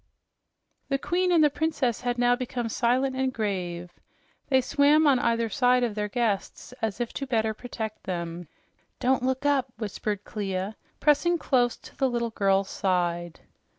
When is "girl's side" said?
12.31-13.41